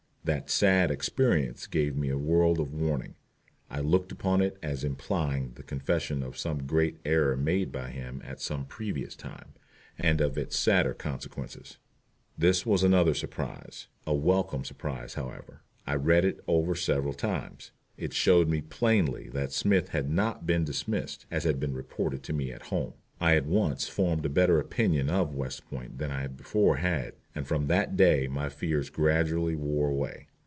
That 0.23 0.51
"sad 0.51 0.91
experience" 0.91 1.65
gave 1.65 1.95
me 1.95 2.09
a 2.09 2.17
world 2.17 2.59
of 2.59 2.71
warning. 2.71 3.15
I 3.71 3.79
looked 3.79 4.11
upon 4.11 4.39
it 4.43 4.55
as 4.61 4.83
implying 4.83 5.53
the 5.55 5.63
confession 5.63 6.21
of 6.21 6.37
some 6.37 6.67
great 6.67 6.99
error 7.03 7.35
made 7.35 7.71
by 7.71 7.89
him 7.89 8.21
at 8.23 8.39
some 8.39 8.65
previous 8.67 9.15
time, 9.15 9.55
and 9.97 10.21
of 10.21 10.37
its 10.37 10.55
sadder 10.55 10.93
consequences. 10.93 11.79
This 12.37 12.67
was 12.67 12.83
another 12.83 13.15
surprise 13.15 13.87
a 14.05 14.13
welcome 14.13 14.63
surprise, 14.63 15.15
however. 15.15 15.63
I 15.87 15.95
read 15.95 16.23
it 16.23 16.39
over 16.47 16.75
several 16.75 17.13
times. 17.13 17.71
It 17.97 18.13
showed 18.13 18.47
me 18.47 18.61
plainly 18.61 19.27
that 19.29 19.51
Smith 19.51 19.89
had 19.89 20.07
not 20.07 20.45
been 20.45 20.63
dismissed, 20.63 21.25
as 21.31 21.45
had 21.45 21.59
been 21.59 21.73
reported 21.73 22.21
to 22.25 22.33
me 22.33 22.51
at 22.51 22.67
home. 22.67 22.93
I 23.19 23.35
at 23.35 23.45
once 23.45 23.87
formed 23.87 24.25
a 24.25 24.29
better 24.29 24.59
opinion 24.59 25.07
of 25.11 25.35
West 25.35 25.67
Point 25.69 25.99
than 25.99 26.09
I 26.09 26.25
before 26.25 26.77
had, 26.77 27.13
and 27.35 27.45
from 27.47 27.67
that 27.67 27.95
day 27.95 28.27
my 28.27 28.49
fears 28.49 28.89
gradually 28.89 29.55
wore 29.55 29.89
away. 29.89 30.27